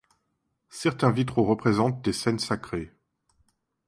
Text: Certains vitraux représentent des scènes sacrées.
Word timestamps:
Certains 0.71 1.11
vitraux 1.11 1.43
représentent 1.45 2.01
des 2.03 2.11
scènes 2.11 2.39
sacrées. 2.39 2.91